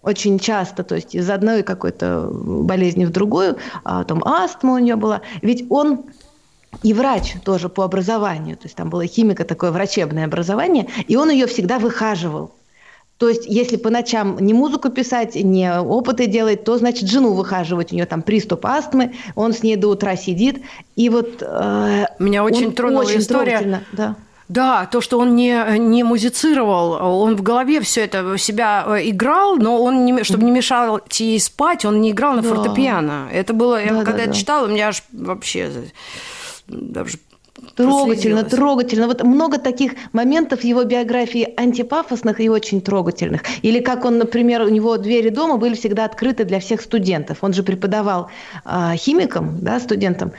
очень 0.03 0.39
часто, 0.39 0.83
то 0.83 0.95
есть 0.95 1.13
из 1.13 1.29
одной 1.29 1.61
какой-то 1.63 2.27
болезни 2.31 3.05
в 3.05 3.11
другую, 3.11 3.57
а 3.83 4.03
там 4.03 4.23
астма 4.25 4.73
у 4.73 4.77
нее 4.79 4.95
была. 4.95 5.21
Ведь 5.43 5.65
он 5.69 6.05
и 6.83 6.93
врач 6.93 7.35
тоже 7.43 7.69
по 7.69 7.83
образованию, 7.83 8.55
то 8.57 8.63
есть 8.63 8.75
там 8.75 8.89
было 8.89 9.05
химика 9.05 9.43
такое 9.43 9.69
врачебное 9.71 10.25
образование, 10.25 10.87
и 11.07 11.15
он 11.17 11.29
ее 11.29 11.45
всегда 11.45 11.77
выхаживал. 11.77 12.51
То 13.21 13.29
есть, 13.29 13.45
если 13.45 13.77
по 13.77 13.91
ночам 13.91 14.37
не 14.39 14.51
музыку 14.51 14.89
писать, 14.89 15.35
не 15.35 15.71
опыты 15.79 16.25
делать, 16.25 16.63
то, 16.63 16.79
значит, 16.79 17.07
жену 17.07 17.33
выхаживать. 17.33 17.91
У 17.91 17.95
нее 17.95 18.07
там 18.07 18.23
приступ 18.23 18.65
астмы, 18.65 19.13
он 19.35 19.53
с 19.53 19.61
ней 19.61 19.75
до 19.75 19.89
утра 19.89 20.15
сидит. 20.15 20.63
И 20.95 21.07
вот... 21.09 21.27
э, 21.41 22.05
Меня 22.17 22.43
очень 22.43 22.65
он 22.69 22.71
тронула 22.73 23.01
очень 23.03 23.19
история. 23.19 23.59
трогательно, 23.59 23.83
Да. 23.91 24.15
Да, 24.49 24.87
то, 24.91 25.01
что 25.01 25.19
он 25.19 25.35
не, 25.35 25.77
не 25.77 26.03
музицировал, 26.03 26.93
он 27.21 27.35
в 27.35 27.43
голове 27.43 27.79
все 27.81 28.01
это 28.01 28.35
себя 28.39 28.85
э, 28.87 29.09
играл, 29.09 29.55
но 29.57 29.79
он, 29.83 30.03
не, 30.03 30.23
чтобы 30.23 30.43
не 30.43 30.51
мешал 30.51 30.99
ей 31.11 31.39
спать, 31.39 31.85
он 31.85 32.01
не 32.01 32.09
играл 32.09 32.33
на 32.33 32.41
Да. 32.41 32.49
фортепиано. 32.49 33.29
Это 33.31 33.53
было, 33.53 33.79
я 33.79 33.93
Да, 33.93 34.03
когда 34.03 34.25
да, 34.25 34.25
да. 34.25 34.33
читала, 34.33 34.65
у 34.65 34.69
меня 34.69 34.87
аж 34.87 35.03
вообще 35.13 35.69
даже 36.67 37.19
Трогательно, 37.75 38.43
трогательно. 38.43 39.07
Вот 39.07 39.23
много 39.23 39.57
таких 39.57 39.93
моментов 40.13 40.61
в 40.61 40.63
его 40.63 40.83
биографии 40.83 41.53
антипафосных 41.57 42.39
и 42.39 42.49
очень 42.49 42.81
трогательных. 42.81 43.43
Или 43.61 43.79
как 43.79 44.05
он, 44.05 44.17
например, 44.17 44.61
у 44.61 44.69
него 44.69 44.97
двери 44.97 45.29
дома 45.29 45.57
были 45.57 45.75
всегда 45.75 46.05
открыты 46.05 46.43
для 46.43 46.59
всех 46.59 46.81
студентов. 46.81 47.37
Он 47.41 47.53
же 47.53 47.63
преподавал 47.63 48.29
а, 48.65 48.95
химикам, 48.95 49.57
да, 49.61 49.79
студентам. 49.79 50.31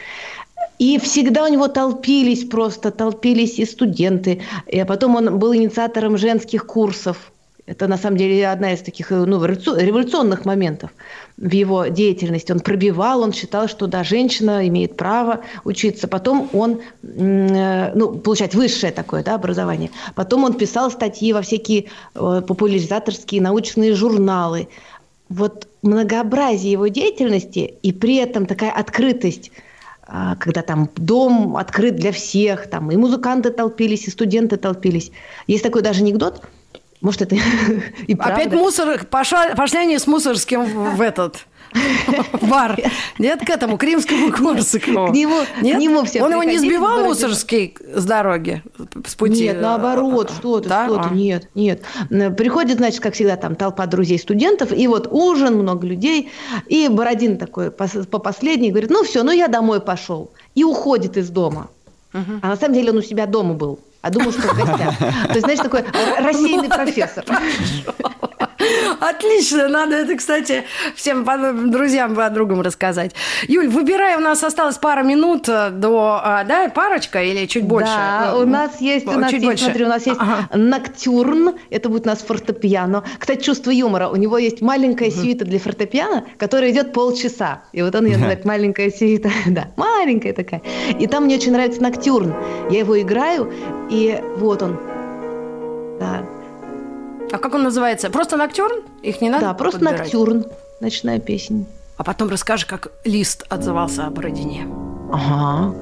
И 0.79 0.99
всегда 0.99 1.45
у 1.45 1.49
него 1.49 1.69
толпились 1.69 2.45
просто, 2.45 2.91
толпились 2.91 3.59
и 3.59 3.65
студенты. 3.65 4.43
И 4.67 4.85
потом 4.85 5.17
он 5.17 5.39
был 5.39 5.55
инициатором 5.55 6.19
женских 6.19 6.67
курсов. 6.67 7.32
Это 7.64 7.87
на 7.87 7.97
самом 7.97 8.16
деле 8.16 8.49
одна 8.49 8.73
из 8.73 8.81
таких 8.81 9.11
ну, 9.11 9.45
революци- 9.45 9.81
революционных 9.81 10.45
моментов 10.45 10.90
в 11.37 11.52
его 11.52 11.87
деятельности. 11.87 12.50
Он 12.50 12.59
пробивал, 12.59 13.23
он 13.23 13.33
считал, 13.33 13.69
что 13.69 13.87
да, 13.87 14.02
женщина 14.02 14.66
имеет 14.66 14.97
право 14.97 15.42
учиться. 15.64 16.09
Потом 16.09 16.50
он, 16.52 16.81
э, 17.04 17.92
ну, 17.95 18.19
получать 18.19 18.57
высшее 18.57 18.92
такое 18.92 19.23
да, 19.23 19.37
образование. 19.37 19.90
Потом 20.16 20.42
он 20.42 20.54
писал 20.54 20.90
статьи 20.90 21.33
во 21.33 21.42
всякие 21.42 21.85
э, 22.14 22.42
популяризаторские 22.47 23.40
научные 23.40 23.95
журналы. 23.95 24.66
Вот 25.28 25.69
многообразие 25.83 26.73
его 26.73 26.88
деятельности 26.88 27.75
и 27.83 27.92
при 27.92 28.16
этом 28.16 28.47
такая 28.47 28.73
открытость 28.73 29.52
а, 30.04 30.35
когда 30.37 30.62
там 30.62 30.90
дом 30.97 31.57
открыт 31.57 31.95
для 31.95 32.11
всех, 32.11 32.69
там 32.69 32.90
и 32.90 32.97
музыканты 32.97 33.50
толпились, 33.50 34.09
и 34.09 34.11
студенты 34.11 34.57
толпились. 34.57 35.12
Есть 35.47 35.62
такой 35.62 35.81
даже 35.81 36.00
анекдот, 36.00 36.42
может, 37.02 37.23
это 37.23 37.37
и 38.06 38.14
правда. 38.14 38.35
Опять 38.37 38.52
мусор, 38.52 39.04
пошла, 39.04 39.49
пошли 39.54 39.80
они 39.80 39.99
с 39.99 40.06
мусорским 40.06 40.64
в, 40.64 41.00
этот 41.00 41.47
бар. 42.42 42.78
Нет, 43.18 43.40
к 43.44 43.49
этому, 43.50 43.78
к 43.78 43.82
римскому 43.82 44.30
Корсакову. 44.30 45.09
К 45.09 45.11
нему- 45.14 45.40
Нет? 45.62 45.76
к 45.76 45.80
нему 45.80 46.04
все 46.04 46.23
Он 46.23 46.30
его 46.32 46.42
не 46.42 46.59
сбивал 46.59 47.04
мусорский 47.04 47.75
с 47.94 48.04
дороги, 48.04 48.62
с 49.06 49.14
пути? 49.14 49.44
Нет, 49.44 49.61
наоборот, 49.61 50.30
что 50.30 50.61
ты, 50.61 50.68
Да? 50.68 50.87
что 50.87 50.97
ты, 50.99 51.09
А. 51.11 51.14
нет, 51.14 51.49
нет. 51.54 51.82
Приходит, 52.37 52.76
значит, 52.76 53.00
как 53.00 53.14
всегда, 53.14 53.37
там 53.37 53.56
толпа 53.56 53.87
друзей 53.87 54.18
студентов, 54.18 54.73
и 54.73 54.87
вот 54.87 55.09
ужин, 55.11 55.54
много 55.56 55.87
людей, 55.87 56.30
и 56.66 56.88
Бородин 56.88 57.38
такой 57.38 57.71
по 57.71 58.18
последней 58.18 58.71
говорит, 58.71 58.90
ну 58.90 59.02
все, 59.02 59.23
ну 59.23 59.32
я 59.32 59.49
домой 59.49 59.80
пошел, 59.80 60.30
и 60.54 60.64
уходит 60.64 61.16
из 61.16 61.30
дома. 61.30 61.68
А 62.12 62.49
на 62.49 62.56
самом 62.56 62.75
деле 62.75 62.90
он 62.90 62.99
у 62.99 63.02
себя 63.02 63.25
дома 63.25 63.54
был, 63.54 63.78
а 64.02 64.11
думал, 64.11 64.32
что 64.32 64.49
в 64.49 64.56
гостях. 64.56 64.99
То 64.99 65.28
есть, 65.28 65.40
знаешь, 65.42 65.61
такой 65.61 65.85
рассеянный 66.18 66.68
профессор. 66.68 67.25
Отлично, 69.00 69.69
надо 69.69 69.97
это, 69.97 70.16
кстати, 70.16 70.64
всем 70.95 71.25
друзьям, 71.71 72.14
подругам 72.14 72.61
рассказать. 72.61 73.14
Юль, 73.49 73.69
выбирай, 73.69 74.16
у 74.16 74.21
нас 74.21 74.42
осталось 74.45 74.78
пара 74.78 75.02
минут 75.02 75.49
э, 75.49 75.71
до, 75.71 76.21
а, 76.23 76.45
да, 76.45 76.69
парочка 76.69 77.23
или 77.23 77.47
чуть 77.47 77.64
больше? 77.64 77.92
Да, 77.92 78.33
Ну, 78.35 78.40
у 78.40 78.47
нас 78.47 78.81
есть, 78.81 79.07
у 79.07 79.12
нас 79.12 79.31
чуть 79.31 79.42
есть, 79.42 79.45
больше. 79.45 79.64
смотри, 79.64 79.85
у 79.85 79.88
нас 79.88 80.07
есть 80.07 80.21
Ага. 80.21 80.49
ноктюрн, 80.57 81.54
это 81.71 81.88
будет 81.88 82.07
у 82.07 82.09
нас 82.11 82.19
фортепиано. 82.21 83.04
Кстати, 83.19 83.42
чувство 83.42 83.71
юмора, 83.71 84.09
у 84.09 84.16
него 84.16 84.38
есть 84.38 84.61
маленькая 84.61 85.11
сюита 85.11 85.45
для 85.45 85.59
фортепиано, 85.59 86.25
которая 86.38 86.71
идет 86.71 86.92
полчаса. 86.92 87.62
И 87.73 87.83
вот 87.83 87.95
он 87.95 88.07
ее 88.07 88.14
называет 88.16 88.45
маленькая 88.45 88.90
сюита, 88.90 89.31
да, 89.47 89.69
маленькая 89.76 90.33
такая. 90.33 90.62
И 90.99 91.07
там 91.07 91.25
мне 91.25 91.37
очень 91.37 91.52
нравится 91.52 91.83
ноктюрн. 91.83 92.35
Я 92.71 92.81
его 92.81 93.00
играю, 93.00 93.52
и 93.90 94.21
вот 94.37 94.62
он. 94.62 94.78
Да, 96.00 96.23
А 97.33 97.39
как 97.39 97.55
он 97.55 97.62
называется? 97.62 98.11
Просто 98.11 98.37
ноктюрн? 98.37 98.83
Их 99.03 99.21
не 99.21 99.31
надо 99.31 99.47
да 99.47 99.55
просто 99.55 99.79
подбирать? 99.81 100.01
ноктюрн, 100.01 100.47
ночная 100.81 101.19
песня. 101.19 101.65
А 101.97 102.05
потом 102.05 102.29
расскажи, 102.29 102.67
как 102.67 102.93
Лист 103.05 103.45
отзывался 103.49 104.07
о 104.07 104.11
Бородине. 104.11 104.67
Ага. 105.11 105.75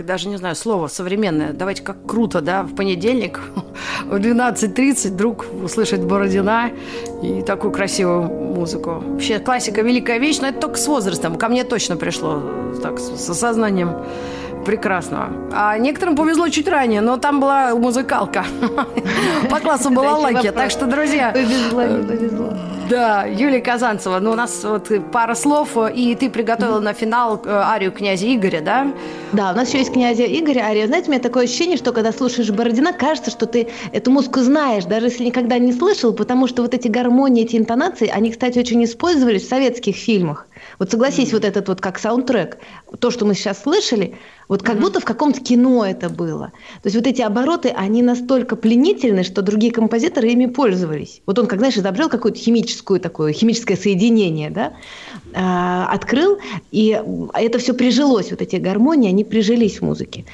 Как, 0.00 0.06
даже 0.06 0.28
не 0.28 0.36
знаю, 0.36 0.56
слово 0.56 0.88
современное, 0.88 1.52
давайте 1.52 1.82
как 1.82 2.06
круто, 2.06 2.40
да, 2.40 2.62
в 2.62 2.74
понедельник 2.74 3.40
в 4.06 4.14
12.30 4.14 5.10
вдруг 5.10 5.44
услышать 5.62 6.00
Бородина 6.00 6.70
и 7.22 7.42
такую 7.42 7.70
красивую 7.70 8.22
музыку. 8.22 9.02
Вообще 9.06 9.40
классика 9.40 9.82
великая 9.82 10.18
вещь, 10.18 10.38
но 10.40 10.48
это 10.48 10.58
только 10.58 10.76
с 10.76 10.86
возрастом. 10.86 11.36
Ко 11.36 11.48
мне 11.48 11.64
точно 11.64 11.96
пришло 11.96 12.42
так, 12.82 12.98
с 12.98 13.28
осознанием 13.28 13.94
прекрасного. 14.64 15.28
А 15.52 15.76
некоторым 15.76 16.16
повезло 16.16 16.48
чуть 16.48 16.68
ранее, 16.68 17.02
но 17.02 17.18
там 17.18 17.38
была 17.40 17.74
музыкалка. 17.74 18.44
По 19.50 19.60
классу 19.60 19.90
была 19.90 20.16
лаки. 20.16 20.50
Так 20.50 20.70
что, 20.70 20.86
друзья... 20.86 21.30
Повезло, 21.32 21.84
не 21.84 22.06
повезло. 22.06 22.56
Да, 22.90 23.24
Юлия 23.24 23.60
Казанцева. 23.60 24.18
Ну, 24.18 24.32
у 24.32 24.34
нас 24.34 24.64
вот 24.64 24.90
пара 25.12 25.36
слов, 25.36 25.76
и 25.94 26.16
ты 26.16 26.28
приготовила 26.28 26.80
на 26.80 26.92
финал 26.92 27.40
э, 27.44 27.48
арию 27.48 27.92
князя 27.92 28.26
Игоря, 28.26 28.62
да? 28.62 28.92
Да, 29.32 29.52
у 29.52 29.54
нас 29.54 29.68
еще 29.68 29.78
есть 29.78 29.92
князя 29.92 30.24
Игоря 30.24 30.62
ария. 30.62 30.88
Знаете, 30.88 31.06
у 31.06 31.12
меня 31.12 31.22
такое 31.22 31.44
ощущение, 31.44 31.76
что 31.76 31.92
когда 31.92 32.10
слушаешь 32.10 32.50
Бородина, 32.50 32.92
кажется, 32.92 33.30
что 33.30 33.46
ты 33.46 33.68
эту 33.92 34.10
музыку 34.10 34.40
знаешь, 34.40 34.86
даже 34.86 35.06
если 35.06 35.24
никогда 35.24 35.56
не 35.58 35.72
слышал, 35.72 36.12
потому 36.12 36.48
что 36.48 36.62
вот 36.62 36.74
эти 36.74 36.88
гармонии, 36.88 37.44
эти 37.44 37.54
интонации, 37.54 38.08
они, 38.08 38.32
кстати, 38.32 38.58
очень 38.58 38.82
использовались 38.82 39.44
в 39.44 39.48
советских 39.48 39.94
фильмах. 39.94 40.48
Вот 40.80 40.90
согласись, 40.90 41.32
вот 41.32 41.44
этот 41.44 41.68
вот 41.68 41.80
как 41.80 41.96
саундтрек, 41.96 42.58
то, 42.98 43.12
что 43.12 43.24
мы 43.24 43.34
сейчас 43.34 43.62
слышали, 43.62 44.16
вот 44.50 44.64
как 44.64 44.76
mm-hmm. 44.76 44.80
будто 44.80 45.00
в 45.00 45.04
каком-то 45.04 45.40
кино 45.40 45.86
это 45.86 46.08
было. 46.10 46.46
То 46.82 46.86
есть 46.86 46.96
вот 46.96 47.06
эти 47.06 47.22
обороты, 47.22 47.68
они 47.68 48.02
настолько 48.02 48.56
пленительны, 48.56 49.22
что 49.22 49.42
другие 49.42 49.72
композиторы 49.72 50.28
ими 50.28 50.46
пользовались. 50.46 51.22
Вот 51.24 51.38
он, 51.38 51.46
как 51.46 51.60
знаешь, 51.60 51.76
изобрел 51.76 52.08
какую-то 52.08 52.36
химическую 52.36 52.98
такое 52.98 53.32
химическое 53.32 53.76
соединение, 53.76 54.50
да, 54.50 54.72
э, 55.32 55.94
открыл, 55.94 56.38
и 56.72 57.00
это 57.32 57.60
все 57.60 57.74
прижилось, 57.74 58.32
вот 58.32 58.42
эти 58.42 58.56
гармонии, 58.56 59.08
они 59.08 59.22
прижились 59.22 59.78
в 59.78 59.82
музыке. 59.82 60.24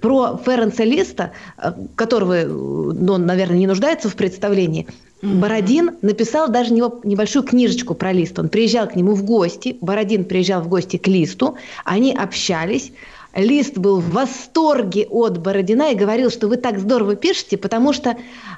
Про 0.00 0.40
Ференца 0.46 0.84
Листа, 0.84 1.32
э, 1.58 1.72
которого, 1.96 2.44
ну, 2.44 3.14
он, 3.14 3.26
наверное, 3.26 3.58
не 3.58 3.66
нуждается 3.66 4.08
в 4.08 4.14
представлении, 4.14 4.86
Бородин 5.20 5.92
написал 6.02 6.48
даже 6.48 6.72
небольшую 6.72 7.44
книжечку 7.44 7.94
про 7.94 8.12
Лист. 8.12 8.38
Он 8.38 8.48
приезжал 8.48 8.86
к 8.86 8.94
нему 8.94 9.14
в 9.14 9.24
гости, 9.24 9.78
Бородин 9.80 10.24
приезжал 10.26 10.62
в 10.62 10.68
гости 10.68 10.98
к 10.98 11.08
Листу, 11.08 11.56
они 11.84 12.14
общались. 12.14 12.92
Лист 13.34 13.78
был 13.78 14.00
в 14.00 14.10
восторге 14.10 15.06
от 15.10 15.38
Бородина 15.38 15.92
и 15.92 15.96
говорил, 15.96 16.30
что 16.30 16.48
вы 16.48 16.56
так 16.56 16.78
здорово 16.78 17.16
пишете, 17.16 17.56
потому 17.56 17.92
что 17.92 18.16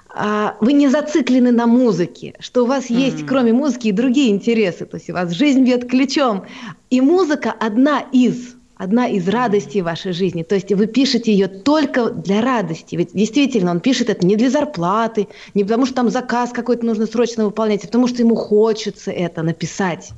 а, 0.09 0.57
вы 0.61 0.73
не 0.73 0.89
зациклены 0.89 1.51
на 1.51 1.67
музыке, 1.67 2.35
что 2.41 2.65
у 2.65 2.67
вас 2.67 2.91
есть, 2.91 3.19
mm-hmm. 3.19 3.27
кроме 3.27 3.53
музыки, 3.53 3.89
и 3.89 3.93
другие 3.93 4.31
интересы. 4.31 4.85
То 4.85 4.97
есть 4.97 5.11
у 5.11 5.15
вас 5.15 5.31
жизнь 5.33 5.65
бьет 5.65 5.89
ключом. 5.89 6.45
И 6.91 7.01
музыка 7.01 7.55
одна 7.59 8.01
из 8.12 8.57
одна 8.77 9.09
из 9.09 9.27
радостей 9.27 9.81
вашей 9.81 10.12
жизни. 10.12 10.43
То 10.43 10.55
есть 10.55 10.71
вы 10.71 10.87
пишете 10.87 11.33
ее 11.33 11.49
только 11.49 12.11
для 12.11 12.43
радости. 12.43 12.95
Ведь 12.95 13.12
действительно, 13.15 13.71
он 13.71 13.81
пишет 13.81 14.11
это 14.11 14.27
не 14.27 14.37
для 14.37 14.51
зарплаты, 14.51 15.29
не 15.55 15.65
потому 15.65 15.87
что 15.87 15.95
там 15.95 16.11
заказ 16.11 16.51
какой-то 16.53 16.85
нужно 16.85 17.07
срочно 17.07 17.47
выполнять, 17.47 17.85
а 17.85 17.87
потому 17.87 18.07
что 18.07 18.21
ему 18.21 18.35
хочется 18.35 19.11
это 19.11 19.43
написать. 19.43 20.12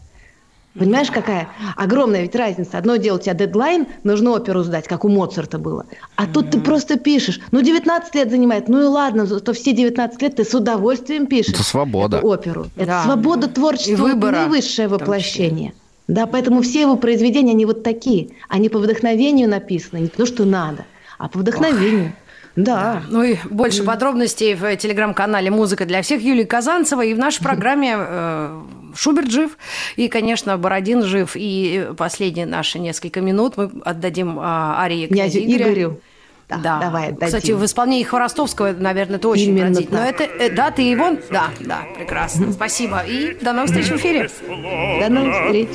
Понимаешь, 0.78 1.10
какая 1.10 1.48
огромная 1.76 2.22
ведь 2.22 2.34
разница. 2.34 2.78
Одно 2.78 2.96
дело, 2.96 3.16
у 3.16 3.20
тебя 3.20 3.34
дедлайн, 3.34 3.86
нужно 4.04 4.32
оперу 4.32 4.62
сдать, 4.62 4.86
как 4.86 5.04
у 5.04 5.08
Моцарта 5.08 5.58
было. 5.58 5.86
А 6.16 6.24
mm-hmm. 6.24 6.32
тут 6.32 6.50
ты 6.50 6.60
просто 6.60 6.98
пишешь. 6.98 7.40
Ну, 7.50 7.60
19 7.62 8.14
лет 8.14 8.30
занимает. 8.30 8.68
Ну 8.68 8.82
и 8.82 8.84
ладно, 8.84 9.26
то 9.26 9.52
все 9.52 9.72
19 9.72 10.22
лет 10.22 10.36
ты 10.36 10.44
с 10.44 10.54
удовольствием 10.54 11.26
пишешь. 11.26 11.54
Это 11.54 11.62
свобода. 11.62 12.18
Эту 12.18 12.26
оперу. 12.26 12.66
Да. 12.76 12.82
Это 12.82 13.02
свобода 13.04 13.48
творчества, 13.48 13.92
и 13.92 13.96
выбора, 13.96 14.36
наивысшее 14.36 14.88
воплощение. 14.88 15.74
Да, 16.06 16.26
поэтому 16.26 16.62
все 16.62 16.82
его 16.82 16.96
произведения, 16.96 17.52
они 17.52 17.66
вот 17.66 17.82
такие. 17.82 18.30
Они 18.48 18.68
по 18.68 18.78
вдохновению 18.78 19.48
написаны, 19.48 19.98
не 19.98 20.08
потому 20.08 20.26
что 20.26 20.44
надо, 20.44 20.86
а 21.18 21.28
по 21.28 21.38
вдохновению. 21.38 22.06
Ох. 22.16 22.27
Да. 22.58 23.02
Ну 23.08 23.22
и 23.22 23.36
больше 23.48 23.82
mm. 23.82 23.86
подробностей 23.86 24.54
в 24.54 24.76
телеграм-канале 24.76 25.50
«Музыка 25.50 25.86
для 25.86 26.02
всех» 26.02 26.20
Юлии 26.20 26.44
Казанцевой. 26.44 27.10
И 27.10 27.14
в 27.14 27.18
нашей 27.18 27.40
программе 27.42 27.94
э, 27.96 28.62
Шуберт 28.96 29.30
жив, 29.30 29.56
и, 29.94 30.08
конечно, 30.08 30.58
Бородин 30.58 31.04
жив. 31.04 31.32
И 31.36 31.88
последние 31.96 32.46
наши 32.46 32.80
несколько 32.80 33.20
минут 33.20 33.56
мы 33.56 33.70
отдадим 33.84 34.40
э, 34.40 34.42
Арии 34.42 35.06
Князю 35.06 35.38
Игоря. 35.38 35.72
Игорю. 35.72 36.00
Да, 36.48 36.56
да. 36.56 36.80
давай 36.80 37.08
отдадим. 37.08 37.26
Кстати, 37.26 37.52
в 37.52 37.64
исполнении 37.64 38.02
Хворостовского, 38.02 38.72
наверное, 38.72 39.16
это 39.16 39.28
очень 39.28 39.50
Именно. 39.50 39.80
Но 39.90 40.02
это, 40.02 40.24
э, 40.24 40.50
да, 40.50 40.72
ты 40.72 40.82
его? 40.82 41.10
Да, 41.30 41.50
да, 41.60 41.82
прекрасно. 41.96 42.52
Спасибо. 42.52 43.04
И 43.06 43.36
до 43.40 43.52
новых 43.52 43.70
встреч 43.70 43.86
в 43.86 43.96
эфире. 43.96 44.28
До 45.00 45.08
новых 45.10 45.34
встреч. 45.44 45.68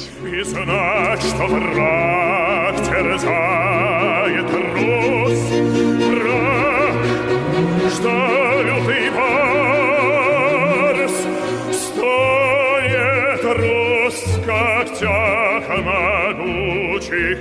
могучих, 15.83 17.39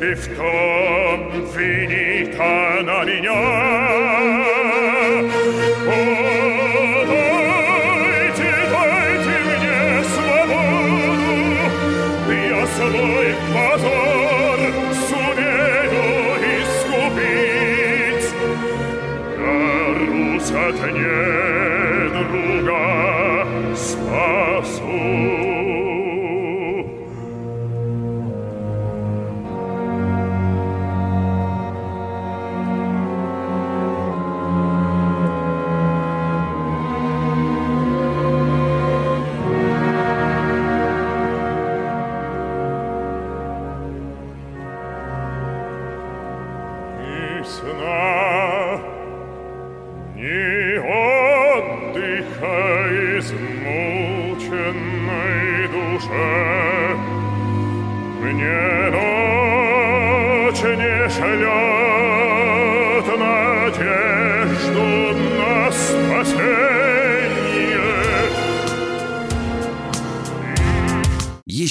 и 0.00 0.14
в 0.14 0.36
том 0.36 1.30
винит 1.54 2.34
она 2.38 3.04
меня. 3.04 3.68
свой 5.88 6.21